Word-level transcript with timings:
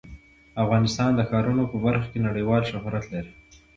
افغانستان 0.63 1.11
د 1.15 1.21
ښارونه 1.29 1.63
په 1.71 1.77
برخه 1.85 2.07
کې 2.11 2.25
نړیوال 2.27 2.61
شهرت 2.71 3.05
لري. 3.13 3.31